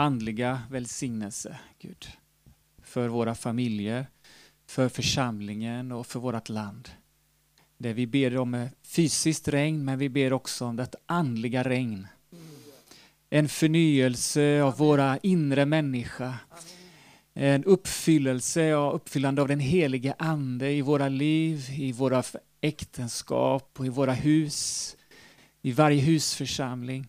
[0.00, 2.06] andliga välsignelse, Gud.
[2.82, 4.06] För våra familjer,
[4.66, 6.88] för församlingen och för vårt land.
[7.78, 12.06] Det vi ber om fysiskt regn, men vi ber också om det andliga regn.
[13.30, 16.34] En förnyelse av våra inre människa.
[17.34, 22.22] En uppfyllelse och uppfyllande av den helige Ande i våra liv, i våra
[22.60, 24.96] äktenskap och i våra hus,
[25.62, 27.06] i varje husförsamling.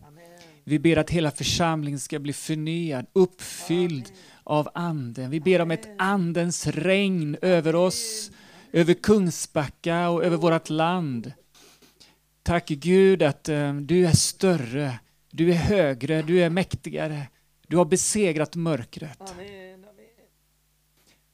[0.63, 4.11] Vi ber att hela församlingen ska bli förnyad, uppfylld
[4.43, 5.29] av Anden.
[5.29, 8.31] Vi ber om ett Andens regn över oss,
[8.71, 11.33] över Kungsbacka och över vårt land.
[12.43, 14.99] Tack Gud att uh, du är större,
[15.31, 17.27] du är högre, du är mäktigare.
[17.67, 19.33] Du har besegrat mörkret.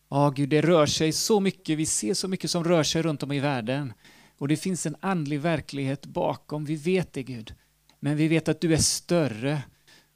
[0.09, 1.77] Ja, Gud, det rör sig så mycket.
[1.77, 3.93] Vi ser så mycket som rör sig runt om i världen.
[4.37, 6.65] Och det finns en andlig verklighet bakom.
[6.65, 7.53] Vi vet det, Gud.
[7.99, 9.61] Men vi vet att du är större.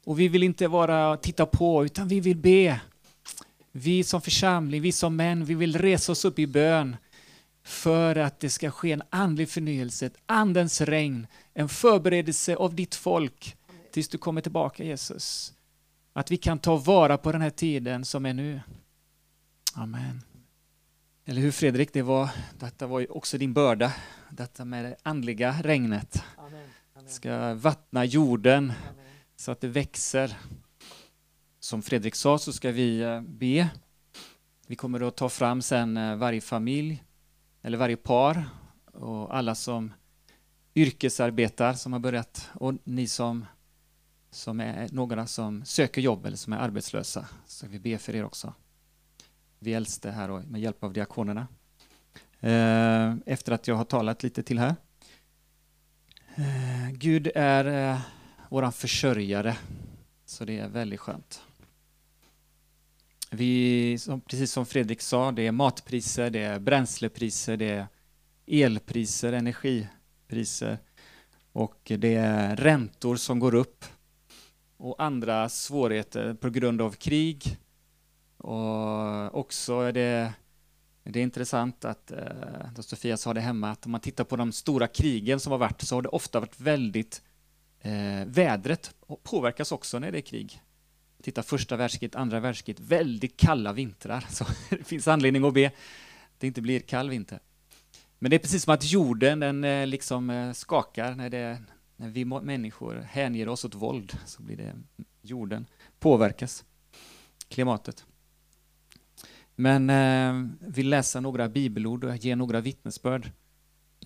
[0.04, 2.80] Och vi vill inte bara titta på, utan vi vill be.
[3.72, 6.96] Vi som församling, vi som män, vi vill resa oss upp i bön
[7.64, 12.94] för att det ska ske en andlig förnyelse, ett andens regn, en förberedelse av ditt
[12.94, 13.56] folk
[13.92, 15.52] tills du kommer tillbaka Jesus.
[16.12, 18.60] Att vi kan ta vara på den här tiden som är nu.
[19.74, 20.22] Amen.
[21.24, 23.92] Eller hur Fredrik, det var, detta var ju också din börda,
[24.30, 26.22] detta med det andliga regnet.
[27.06, 28.72] Ska vattna jorden
[29.36, 30.36] så att det växer.
[31.60, 33.68] Som Fredrik sa så ska vi eh, be.
[34.66, 37.04] Vi kommer att ta fram sen eh, varje familj,
[37.62, 38.44] eller varje par
[38.92, 39.92] och alla som
[40.74, 43.46] yrkesarbetar som har börjat och ni som,
[44.30, 47.28] som är några som söker jobb eller som är arbetslösa.
[47.46, 48.54] Så vi ber för er också
[49.62, 51.46] vi äldste här och med hjälp av diakonerna.
[52.40, 54.74] Eh, efter att jag har talat lite till här.
[56.36, 58.00] Eh, Gud är eh,
[58.48, 59.56] våran försörjare,
[60.24, 61.42] så det är väldigt skönt.
[63.30, 67.86] Vi, som, precis som Fredrik sa, det är matpriser, det är bränslepriser, det är
[68.46, 70.78] elpriser, energipriser.
[71.52, 73.84] Och det är räntor som går upp.
[74.76, 77.58] Och andra svårigheter på grund av krig,
[78.36, 80.32] och också är det,
[81.04, 84.52] det är intressant att, eh, Sofia sa det hemma, att om man tittar på de
[84.52, 87.22] stora krigen som har varit så har det ofta varit väldigt
[87.80, 90.60] eh, Vädret påverkas också när det är krig.
[91.22, 94.26] Titta första världskriget, andra världskriget, väldigt kalla vintrar.
[94.30, 95.74] Så det finns anledning att be att
[96.38, 97.40] det inte blir kall vinter.
[98.18, 101.62] Men det är precis som att jorden den eh, liksom eh, skakar när, det,
[101.96, 104.84] när vi människor hänger oss åt våld så blir det mm,
[105.22, 105.66] jorden
[105.98, 106.64] påverkas,
[107.48, 108.04] klimatet.
[109.62, 113.30] Men eh, vill läsa några bibelord och ge några vittnesbörd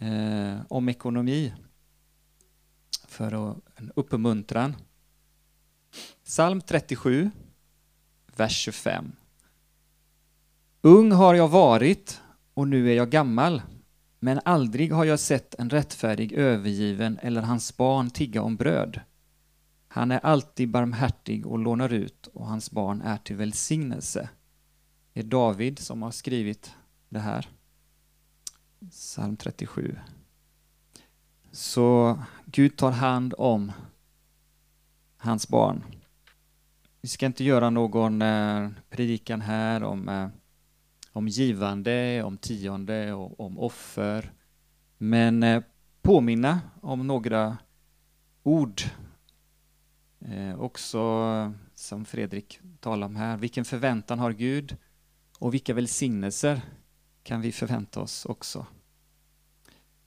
[0.00, 1.54] eh, om ekonomi
[3.08, 4.76] för att, en uppmuntran.
[6.24, 7.30] Psalm 37,
[8.36, 9.12] vers 25.
[10.80, 12.20] Ung har jag varit
[12.54, 13.62] och nu är jag gammal,
[14.18, 19.00] men aldrig har jag sett en rättfärdig övergiven eller hans barn tigga om bröd.
[19.88, 24.28] Han är alltid barmhärtig och lånar ut och hans barn är till välsignelse.
[25.16, 26.74] Det är David som har skrivit
[27.08, 27.48] det här.
[28.90, 29.98] Psalm 37.
[31.52, 33.72] Så Gud tar hand om
[35.16, 35.84] hans barn.
[37.00, 40.28] Vi ska inte göra någon eh, predikan här om, eh,
[41.12, 44.32] om givande, om tionde och om offer.
[44.98, 45.62] Men eh,
[46.02, 47.58] påminna om några
[48.42, 48.82] ord.
[50.56, 50.98] Också
[51.74, 53.36] som Fredrik talade om här.
[53.36, 54.76] Vilken förväntan har Gud?
[55.38, 56.60] Och vilka välsignelser
[57.22, 58.66] kan vi förvänta oss också?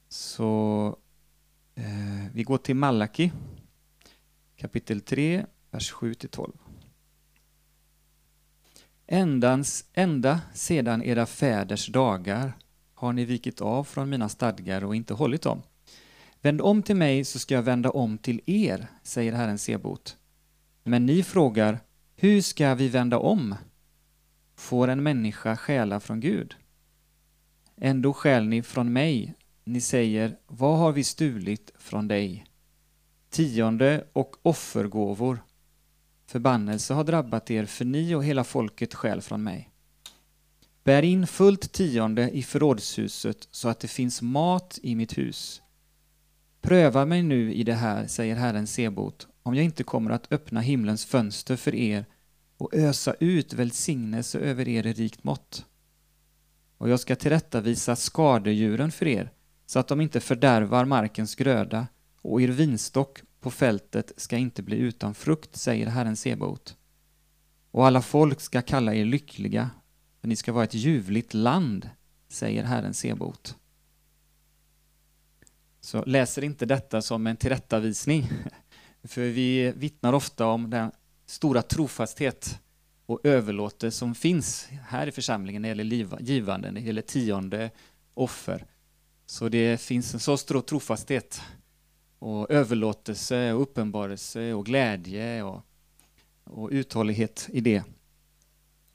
[0.07, 0.97] Så
[1.75, 3.31] eh, vi går till Malaki
[4.59, 6.51] kapitel 3, vers 7-12.
[9.07, 12.53] Ändans, ända sedan era fäders dagar
[12.93, 15.61] har ni vikit av från mina stadgar och inte hållit dem.
[16.41, 20.17] Vänd om till mig så ska jag vända om till er, säger Herren Sebot.
[20.83, 21.79] Men ni frågar,
[22.15, 23.55] hur ska vi vända om?
[24.59, 26.55] Får en människa stjäla från Gud?
[27.77, 29.33] Ändå stjäl ni från mig.
[29.63, 32.45] Ni säger, vad har vi stulit från dig?
[33.29, 35.43] Tionde och offergåvor.
[36.25, 39.69] Förbannelse har drabbat er, för ni och hela folket stjäl från mig.
[40.83, 45.61] Bär in fullt tionde i förrådshuset så att det finns mat i mitt hus.
[46.61, 50.61] Pröva mig nu i det här, säger Herren Sebot, om jag inte kommer att öppna
[50.61, 52.05] himlens fönster för er
[52.59, 55.65] och ösa ut välsignelse över er i rikt mått.
[56.77, 59.31] Och jag ska tillrättavisa skadedjuren för er,
[59.65, 61.87] så att de inte fördärvar markens gröda,
[62.21, 66.77] och er vinstock på fältet ska inte bli utan frukt, säger Herren Sebaot.
[67.71, 69.69] och alla folk ska kalla er lyckliga,
[70.21, 71.89] för ni ska vara ett ljuvligt land,
[72.27, 73.55] säger Herren Sebot.
[75.81, 78.29] Så läser inte detta som en tillrättavisning,
[79.03, 80.91] för vi vittnar ofta om den
[81.29, 82.59] stora trofasthet
[83.05, 87.71] och överlåtelse som finns här i församlingen när det gäller givande, när det gäller tionde
[88.13, 88.65] offer.
[89.25, 91.41] Så det finns en så stor trofasthet
[92.19, 95.65] och överlåtelse och uppenbarelse och glädje och,
[96.43, 97.83] och uthållighet i det.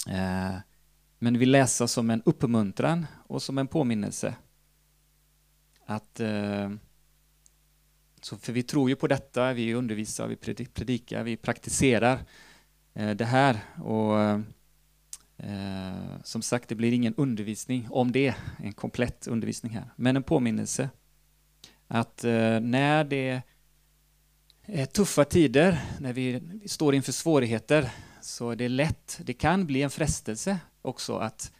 [0.09, 0.55] Eh,
[1.19, 4.35] men vi läser som en uppmuntran och som en påminnelse.
[5.87, 6.71] Att, eh,
[8.25, 10.37] så för vi tror ju på detta, vi undervisar, vi
[10.67, 12.19] predikar, vi praktiserar
[12.95, 13.61] eh, det här.
[13.83, 14.21] Och
[15.47, 20.23] eh, som sagt, det blir ingen undervisning om det, en komplett undervisning här, men en
[20.23, 20.91] påminnelse
[21.89, 23.43] att eh, när det
[24.67, 27.91] är tuffa tider, när vi står inför svårigheter,
[28.21, 31.53] så är det lätt, det kan bli en frestelse också att,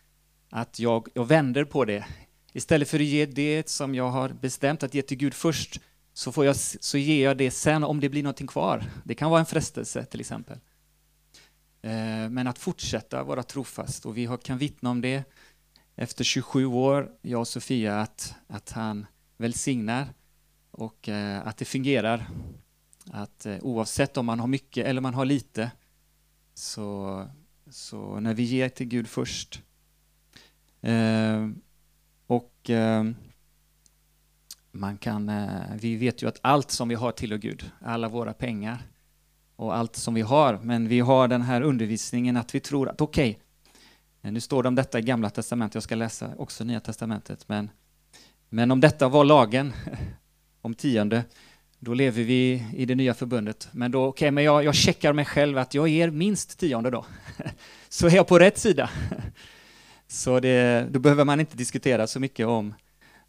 [0.51, 2.05] att jag, jag vänder på det.
[2.53, 5.81] Istället för att ge det som jag har bestämt att ge till Gud först,
[6.15, 8.85] så, får jag, så ger jag det sen om det blir någonting kvar.
[9.05, 10.59] Det kan vara en frestelse till exempel.
[11.83, 15.25] Eh, men att fortsätta vara trofast, och vi kan vittna om det
[15.97, 19.07] efter 27 år, jag och Sofia, att, att han
[19.37, 20.09] välsignar
[20.71, 22.29] och eh, att det fungerar.
[23.11, 25.71] Att eh, oavsett om man har mycket eller man har lite
[26.55, 27.27] så,
[27.71, 29.63] så när vi ger till Gud först
[32.27, 32.71] och
[34.75, 35.49] man kan, eh,
[35.81, 38.83] vi vet ju att allt som vi har tillhör Gud, alla våra pengar
[39.57, 43.01] och allt som vi har, men vi har den här undervisningen att vi tror att
[43.01, 43.39] okej,
[44.21, 47.49] okay, nu står det om detta i Gamla Testamentet, jag ska läsa också Nya Testamentet,
[47.49, 47.71] men
[48.55, 49.73] men om detta var lagen,
[50.63, 51.25] om tionde,
[51.79, 53.69] då lever vi i det nya förbundet.
[53.73, 56.91] Men då, okej, okay, men jag, jag checkar mig själv att jag ger minst tionde
[56.91, 57.07] då.
[57.89, 58.91] Så är jag på rätt sida.
[60.09, 62.75] Så det, då behöver man inte diskutera så mycket om,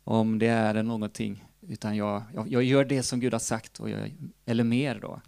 [0.05, 3.89] om det är någonting, utan jag, jag, jag gör det som Gud har sagt, och
[3.89, 4.15] jag,
[4.45, 5.21] eller mer då.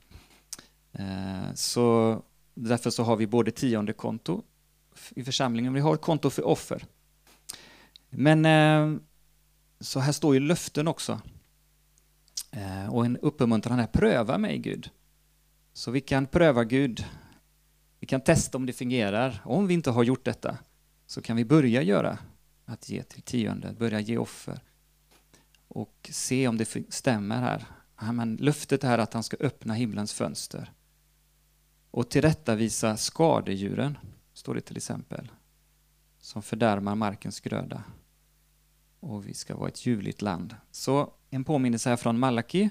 [0.92, 2.22] Eh, så
[2.54, 4.44] därför så har vi både tionde konto
[5.10, 6.86] i församlingen, vi har ett konto för offer.
[8.10, 9.02] Men eh,
[9.80, 11.22] så här står ju löften också.
[12.52, 14.90] Eh, och en uppmuntran är pröva mig Gud.
[15.74, 17.06] Så vi kan pröva Gud.
[18.00, 19.42] Vi kan testa om det fungerar.
[19.46, 20.58] Om vi inte har gjort detta
[21.06, 22.18] så kan vi börja göra
[22.66, 24.60] att ge till tionde, börja ge offer
[25.78, 27.66] och se om det stämmer här.
[28.14, 30.72] men löftet är att han ska öppna himlens fönster
[31.92, 33.98] och tillrättavisa skadedjuren,
[34.34, 35.32] står det till exempel,
[36.20, 37.84] som fördärmar markens gröda
[39.00, 40.56] och vi ska vara ett ljuvligt land.
[40.72, 42.70] Så en påminnelse här från Malaki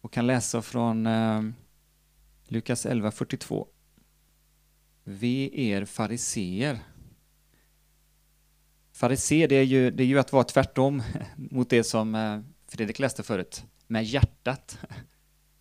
[0.00, 1.42] och kan läsa från eh,
[2.44, 3.66] Lukas 11.42.
[5.04, 6.78] Ve er fariseer.
[9.02, 11.02] Farisé, det är, ju, det är ju att vara tvärtom
[11.36, 14.78] mot det som eh, Fredrik läste förut, med hjärtat.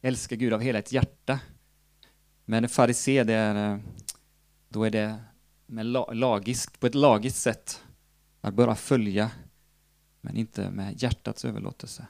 [0.01, 1.39] Älska Gud av hela ett hjärta.
[2.45, 3.79] Men farisé, det är, eh,
[4.69, 5.15] då är det
[5.65, 7.83] med lagisk, på ett lagiskt sätt,
[8.41, 9.31] att bara följa
[10.21, 12.05] men inte med hjärtats överlåtelse.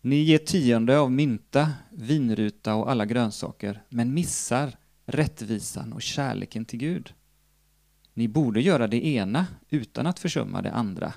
[0.00, 6.78] Ni ger tionde av mynta, vinruta och alla grönsaker, men missar rättvisan och kärleken till
[6.78, 7.14] Gud.
[8.18, 11.14] Ni borde göra det ena utan att försumma det andra.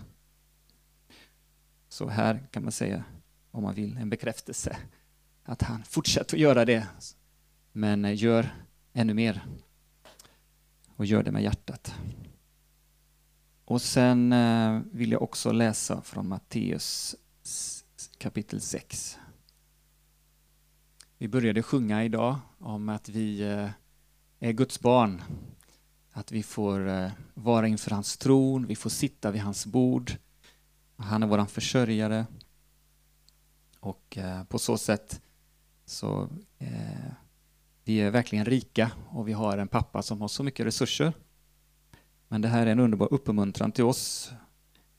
[1.89, 3.03] Så här kan man säga,
[3.51, 4.77] om man vill, en bekräftelse.
[5.43, 6.87] Att han fortsätter att göra det,
[7.71, 8.55] men eh, gör
[8.93, 9.45] ännu mer.
[10.95, 11.95] Och gör det med hjärtat.
[13.65, 17.15] Och sen eh, vill jag också läsa från Matteus
[18.17, 19.17] kapitel 6.
[21.17, 23.69] Vi började sjunga idag om att vi eh,
[24.39, 25.21] är Guds barn.
[26.11, 30.11] Att vi får eh, vara inför hans tron, vi får sitta vid hans bord.
[30.95, 32.25] Han är vår försörjare.
[33.79, 35.21] Och eh, på så sätt
[35.85, 37.11] så eh,
[37.83, 41.13] vi är verkligen rika och vi har en pappa som har så mycket resurser
[42.31, 44.31] men det här är en underbar uppmuntran till oss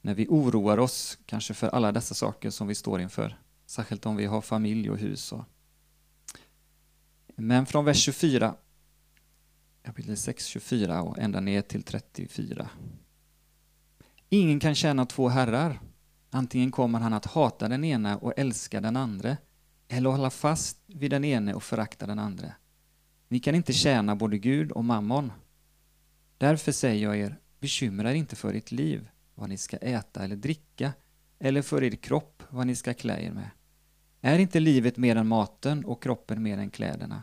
[0.01, 3.39] när vi oroar oss kanske för alla dessa saker som vi står inför.
[3.67, 5.33] Särskilt om vi har familj och hus.
[5.33, 5.45] Och...
[7.37, 8.55] Men från vers 24,
[9.83, 12.69] kapitel 6, 24 och ända ner till 34.
[14.29, 15.81] Ingen kan tjäna två herrar.
[16.31, 19.37] Antingen kommer han att hata den ena och älska den andra
[19.89, 22.53] eller hålla fast vid den ene och förakta den andra.
[23.29, 25.33] Ni kan inte tjäna både Gud och mammon.
[26.39, 30.37] Därför säger jag er, bekymra er inte för ert liv, vad ni ska äta eller
[30.37, 30.93] dricka,
[31.39, 33.51] eller för er kropp, vad ni ska klä er med.
[34.21, 37.23] Är inte livet mer än maten och kroppen mer än kläderna?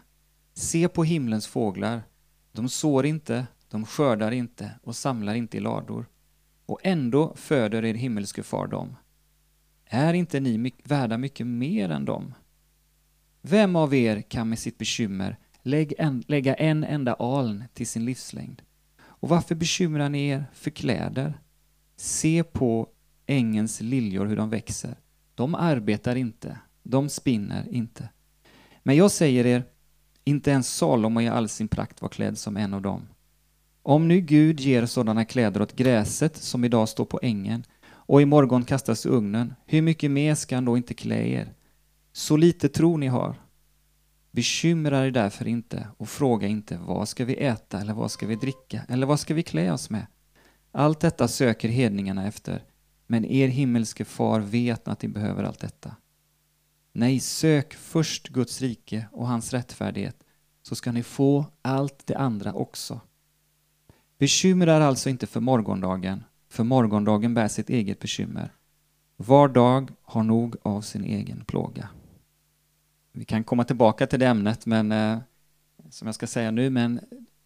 [0.53, 2.03] Se på himlens fåglar,
[2.51, 6.05] de sår inte, de skördar inte och samlar inte i lador.
[6.65, 8.95] Och ändå föder er himmelske far dem.
[9.85, 12.33] Är inte ni värda mycket mer än dem?
[13.41, 15.37] Vem av er kan med sitt bekymmer
[15.97, 18.61] en, lägga en enda aln till sin livslängd?
[19.01, 21.39] Och varför bekymrar ni er för kläder?
[21.95, 22.89] Se på
[23.25, 24.95] ängens liljor hur de växer.
[25.35, 28.09] De arbetar inte, de spinner inte.
[28.83, 29.63] Men jag säger er,
[30.29, 33.07] inte ens Salomo i all sin prakt var klädd som en av dem.
[33.83, 38.63] Om nu Gud ger sådana kläder åt gräset som idag står på ängen och imorgon
[38.63, 41.53] kastas i ugnen, hur mycket mer ska han då inte klä er?
[42.13, 43.35] Så lite tro ni har.
[44.31, 48.35] Bekymra er därför inte och fråga inte vad ska vi äta eller vad ska vi
[48.35, 50.05] dricka eller vad ska vi klä oss med?
[50.71, 52.63] Allt detta söker hedningarna efter,
[53.07, 55.95] men er himmelske far vet att ni behöver allt detta.
[56.91, 60.23] Nej, sök först Guds rike och hans rättfärdighet,
[60.61, 62.99] så ska ni få allt det andra också.
[64.17, 68.53] Bekymra er alltså inte för morgondagen, för morgondagen bär sitt eget bekymmer.
[69.15, 71.89] Var dag har nog av sin egen plåga.
[73.11, 75.19] Vi kan komma tillbaka till det ämnet, men, eh,
[75.89, 76.99] som jag ska säga nu, men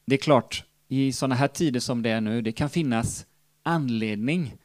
[0.06, 3.26] det är klart, i sådana här tider som det är nu, det kan finnas
[3.64, 4.56] anledning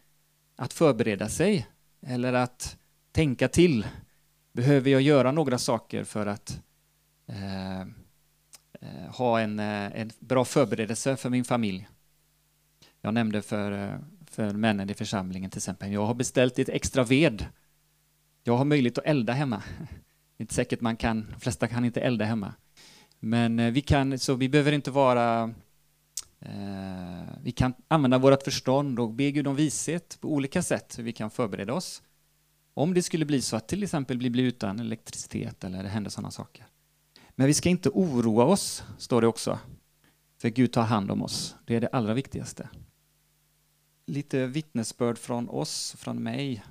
[0.57, 1.67] att förbereda sig
[2.07, 2.77] eller att
[3.13, 3.87] tänka till.
[4.59, 6.61] Behöver jag göra några saker för att
[7.27, 7.87] eh, eh
[9.09, 11.89] ha en, eh, en bra förberedelse för min familj?
[13.01, 13.99] Jag nämnde för, eh,
[14.31, 17.47] för männen i församlingen till exempel, jag har beställt lite extra ved.
[18.45, 19.63] Jag har möjlighet att elda hemma.
[19.79, 19.85] Det
[20.39, 22.55] är inte säkert man kan, de flesta kan inte elda hemma.
[23.21, 25.55] Men vi kan, så vi behöver inte vara
[26.41, 31.05] Eh, vi kan använda vårt förstånd och be Gud om vishet på olika sätt hur
[31.05, 32.03] vi kan förbereda oss.
[32.79, 36.11] Om det skulle bli så att till exempel vi blir utan elektricitet eller det händer
[36.11, 36.67] sådana saker.
[37.31, 39.59] Men vi ska inte oroa oss, står det också.
[40.41, 41.57] För Gud tar hand om oss.
[41.67, 42.69] Det är det allra viktigaste.
[44.07, 46.65] Lite vittnesbörd från oss, från mig,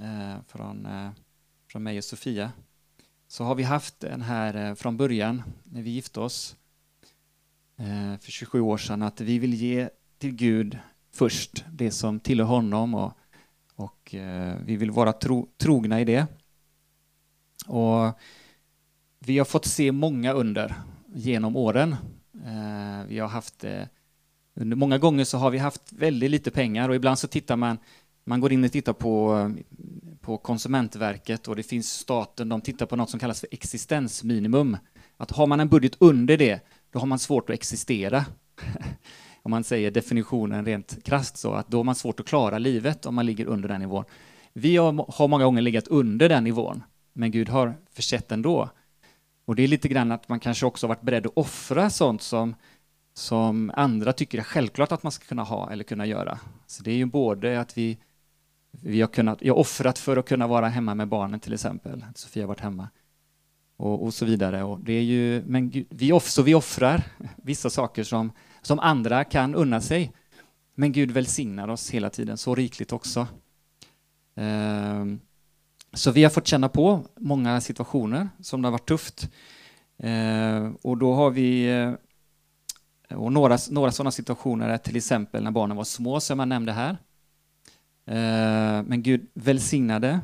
[0.00, 1.10] eh, från, eh,
[1.70, 2.52] från mig och Sofia.
[3.28, 6.56] Så har vi haft den här eh, från början, när vi gifte oss,
[7.78, 9.88] Eh, för 27 år sedan att vi vill ge
[10.18, 10.78] till Gud
[11.12, 13.12] först det som tillhör honom och,
[13.76, 16.26] och eh, vi vill vara tro, trogna i det.
[17.66, 18.18] Och
[19.18, 20.74] vi har fått se många under
[21.14, 21.92] genom åren.
[22.44, 23.82] Eh, vi har haft eh,
[24.54, 27.78] under många gånger så har vi haft väldigt lite pengar och ibland så tittar man
[28.28, 29.50] man går in och tittar på,
[30.20, 34.76] på Konsumentverket och det finns staten, de tittar på något som kallas för existensminimum.
[35.16, 38.24] Att har man en budget under det då har man svårt att existera.
[39.46, 43.06] om man säger definitionen rent krasst så, att då har man svårt att klara livet
[43.06, 44.04] om man ligger under den nivån.
[44.52, 48.70] Vi har, många gånger legat under den nivån, men Gud har försett ändå.
[49.44, 52.54] Och det är lite grann att man kanske också varit beredd att offra sånt som,
[53.14, 56.38] som andra tycker är självklart att man ska kunna ha eller kunna göra.
[56.66, 57.98] Så det är ju både att vi,
[58.70, 62.04] vi har kunnat, jag har offrat för att kunna vara hemma med barnen till exempel.
[62.14, 62.88] Sofia har varit hemma
[63.76, 64.62] och, och så vidare.
[64.62, 67.02] Och det är ju, men Gud, vi, off, så vi offrar
[67.36, 68.32] vissa saker som,
[68.66, 70.12] som andra kan unna sig.
[70.74, 73.26] Men Gud välsignar oss hela tiden så rikligt också.
[74.34, 75.20] Ehm,
[75.92, 79.30] så vi har fått känna på många situationer som det har varit tufft.
[79.98, 81.92] Ehm, och då har vi eh,
[83.16, 86.72] och några, några sådana situationer är till exempel när barnen var små, som jag nämnde
[86.72, 86.96] här.
[88.06, 90.20] Ehm, men Gud välsignade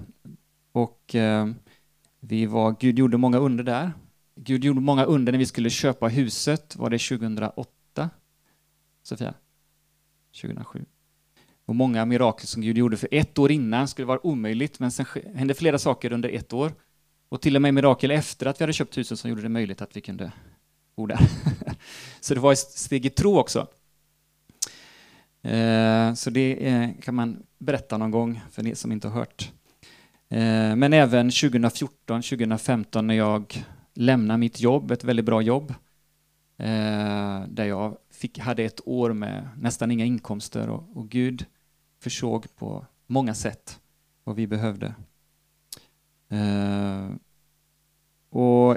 [0.72, 1.16] och
[2.20, 3.92] vi var, Gud gjorde många under där.
[4.36, 6.76] Gud gjorde många under när vi skulle köpa huset.
[6.76, 7.81] Var det 2008?
[9.02, 9.34] Sofia?
[10.42, 10.84] 2007.
[11.64, 15.06] Och många mirakel som Gud gjorde för ett år innan skulle vara omöjligt, men sen
[15.34, 16.72] hände flera saker under ett år.
[17.28, 19.82] Och till och med mirakel efter att vi hade köpt huset som gjorde det möjligt
[19.82, 20.32] att vi kunde
[20.96, 21.18] bo där.
[22.20, 23.68] Så det var ett steg i tro också.
[25.42, 29.52] Eh, så det eh, kan man berätta någon gång för er som inte har hört.
[30.28, 35.74] Eh, men även 2014, 2015 när jag lämnade mitt jobb, ett väldigt bra jobb,
[37.48, 41.46] där jag fick, hade ett år med nästan inga inkomster och, och Gud
[42.00, 43.80] försåg på många sätt
[44.24, 44.94] vad vi behövde.
[46.28, 47.10] Eh,
[48.30, 48.76] och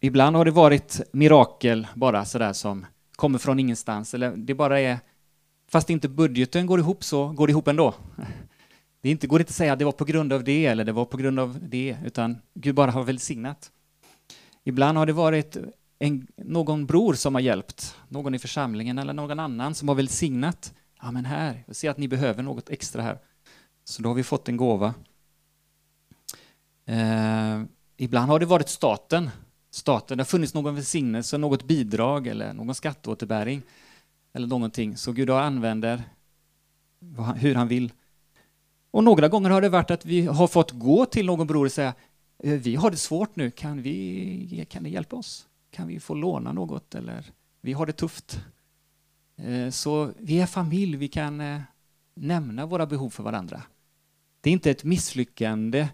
[0.00, 4.98] ibland har det varit mirakel bara sådär som kommer från ingenstans, eller det bara är,
[5.68, 7.94] fast inte budgeten går ihop så går det ihop ändå.
[9.00, 10.92] Det inte, går inte att säga att det var på grund av det eller det
[10.92, 13.70] var på grund av det, utan Gud bara har välsignat.
[14.64, 15.56] Ibland har det varit
[15.98, 20.74] en, någon bror som har hjälpt, någon i församlingen eller någon annan som har välsignat.
[21.02, 23.18] Ja, men här, jag ser att ni behöver något extra här.
[23.84, 24.94] Så då har vi fått en gåva.
[26.86, 27.62] Eh,
[27.96, 29.30] ibland har det varit staten
[29.74, 30.18] staten.
[30.18, 33.62] Det har funnits någon välsignelse, något bidrag eller någon skatteåterbäring
[34.32, 34.96] eller någonting.
[34.96, 36.02] Så Gud använder
[37.36, 37.92] hur han vill.
[38.90, 41.72] Och några gånger har det varit att vi har fått gå till någon bror och
[41.72, 41.94] säga
[42.42, 45.46] eh, vi har det svårt nu, kan, vi, kan ni hjälpa oss?
[45.74, 46.94] Kan vi få låna något?
[46.94, 48.40] Eller vi har det tufft.
[49.36, 51.60] Eh, så vi är familj, vi kan eh,
[52.14, 53.62] nämna våra behov för varandra.
[54.40, 55.88] Det är inte ett misslyckande,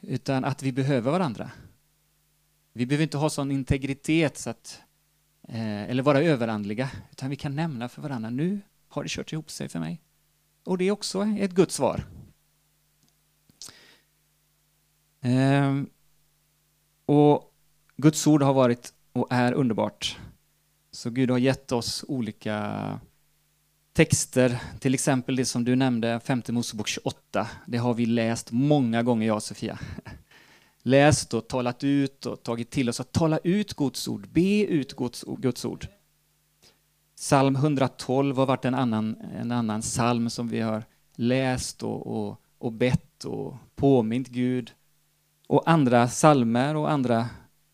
[0.00, 1.50] utan att vi behöver varandra.
[2.72, 4.82] Vi behöver inte ha sån integritet så att,
[5.48, 9.50] eh, eller vara överandliga, utan vi kan nämna för varandra, nu har det kört ihop
[9.50, 10.00] sig för mig.
[10.64, 12.04] Och det är också ett Guds svar.
[15.20, 15.90] Ehm,
[17.06, 17.54] och
[17.96, 20.18] Guds ord har varit och är underbart.
[20.90, 23.00] Så Gud har gett oss olika
[23.92, 27.48] texter, till exempel det som du nämnde, femte Mosebok 28.
[27.66, 29.78] Det har vi läst många gånger, jag och Sofia.
[30.82, 34.96] Läst och talat ut och tagit till oss att tala ut Guds ord, be ut
[34.96, 35.86] Guds, Guds ord.
[37.16, 40.84] Psalm 112 har varit en annan, en annan psalm som vi har
[41.16, 44.72] läst och, och, och bett och påmint Gud.
[45.46, 47.28] Och andra psalmer och andra.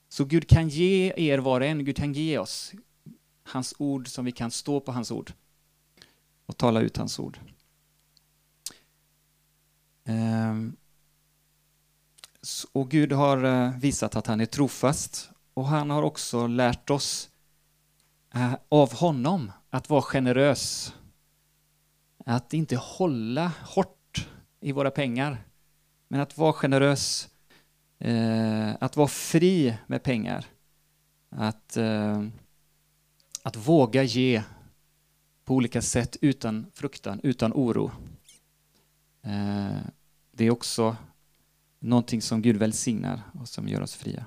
[0.08, 2.72] Så Gud kan ge er var och en, Gud kan ge oss
[3.42, 5.32] hans ord som vi kan stå på hans ord
[6.46, 7.38] och tala ut hans ord.
[10.04, 10.76] Ehm,
[12.72, 17.30] och Gud har eh, visat att han är trofast och han har också lärt oss
[18.34, 20.94] eh, av honom att vara generös.
[22.26, 24.28] Att inte hålla hårt
[24.60, 25.44] i våra pengar,
[26.08, 27.28] men att vara generös.
[27.98, 30.46] Eh, att vara fri med pengar.
[31.30, 32.24] Att, eh,
[33.42, 34.42] att våga ge
[35.44, 37.90] på olika sätt utan fruktan, utan oro.
[39.22, 39.78] Eh,
[40.32, 40.96] det är också
[41.78, 44.24] någonting som Gud välsignar och som gör oss fria.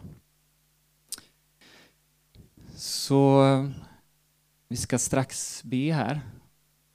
[2.75, 3.43] Så
[4.67, 6.21] vi ska strax be här.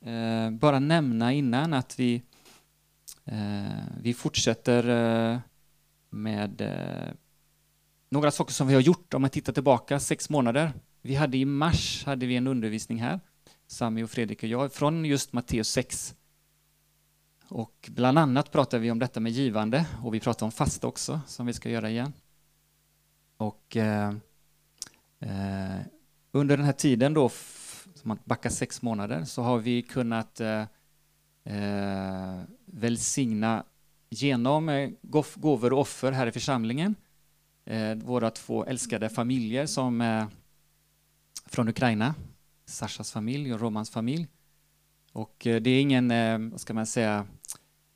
[0.01, 2.23] Eh, bara nämna innan att vi,
[3.25, 5.39] eh, vi fortsätter eh,
[6.17, 7.15] med eh,
[8.11, 10.73] några saker som vi har gjort om man tittar tillbaka sex månader.
[11.03, 13.21] Vi hade i mars hade vi en undervisning här,
[13.67, 16.15] Sami och Fredrik och jag, från just Matteus 6.
[17.49, 21.21] Och bland annat pratar vi om detta med givande och vi pratar om fasta också,
[21.27, 22.13] som vi ska göra igen.
[23.37, 24.15] Och eh,
[25.21, 25.81] eh,
[26.33, 27.31] under den här tiden då om
[28.03, 30.65] man backar sex månader, så har vi kunnat eh,
[31.45, 33.65] eh välsigna
[34.11, 34.91] genom eh,
[35.35, 36.95] gåvor och offer här i församlingen
[37.65, 40.27] eh, våra två älskade familjer som är
[41.47, 42.15] från Ukraina,
[42.67, 44.27] Sashas familj och Romans familj.
[45.13, 46.09] Och det är ingen,
[46.51, 47.27] vad ska man säga,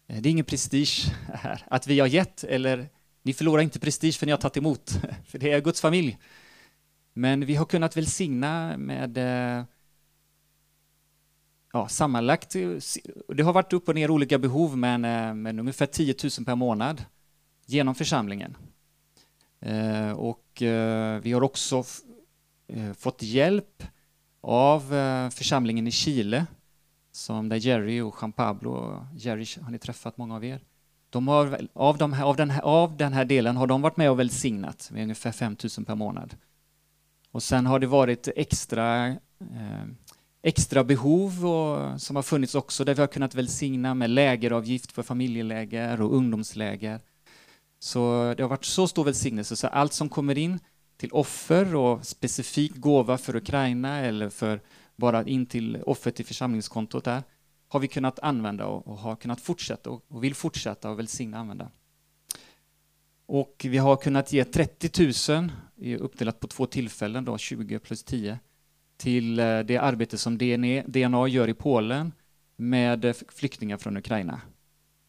[0.07, 1.67] det är ingen prestige här.
[1.67, 2.89] Att vi har gett, eller
[3.23, 4.91] ni förlorar inte prestige för ni har tagit emot,
[5.27, 6.19] för det är Guds familj.
[7.13, 9.19] Men vi har kunnat välsigna med
[11.73, 12.71] ja, sammanlagt, eh,
[13.29, 16.55] det har varit upp och ner olika behov, men, eh, men ungefär 10 000 per
[16.55, 17.05] månad
[17.67, 18.57] genom församlingen.
[19.61, 20.47] Eh, och
[21.23, 21.85] vi har också
[22.97, 23.83] fått hjälp
[24.41, 24.81] av
[25.31, 26.47] församlingen i Chile,
[27.13, 30.61] som där Jerry och Jean Pablo, Jerry har ni träffat många av er.
[31.11, 33.97] De har, av, de här, av, den här, av den här delen har de varit
[33.97, 36.35] med och välsignat med ungefär 5 000 per månad.
[37.31, 39.85] Och sen har det varit extra eh,
[40.43, 45.03] extra behov och, som har funnits också där vi har kunnat välsigna med lägeravgift för
[45.03, 47.01] familjeläger och ungdomsläger.
[47.79, 50.59] Så det har varit så stor välsignelse så allt som kommer in
[50.97, 54.61] till offer och specifik gåva för Ukraina eller för
[54.97, 57.23] bara in till offer till församlingskontot där
[57.69, 61.39] har vi kunnat använda och, och har kunnat fortsätta och, och vill fortsätta och välsigna
[61.39, 61.71] använda.
[63.27, 65.53] Och vi har kunnat ge 30 000
[66.01, 68.39] uppdelat på två tillfällen, då, 20 plus 10
[69.01, 72.13] till eh, det arbete som DNA gör i Polen
[72.57, 74.41] med eh, flyktingar från Ukraina.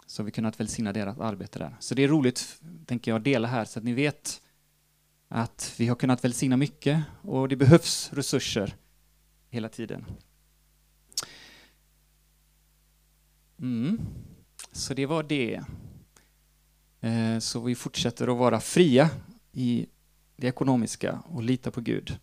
[0.05, 1.75] Så vi kunnat välsigna deras arbete där.
[1.79, 4.41] Så det är roligt, tänker jag, att dela här så att ni vet
[5.27, 8.75] att vi har kunnat välsigna mycket och det behövs resurser
[9.49, 10.05] hela tiden.
[13.59, 13.99] Mm.
[14.71, 15.61] Så det var det.
[17.01, 19.09] Eh, så vi fortsätter att vara fria
[19.51, 19.87] i
[20.35, 22.19] det ekonomiska och lita på Gud.